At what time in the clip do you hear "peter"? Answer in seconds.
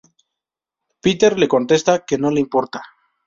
1.03-1.37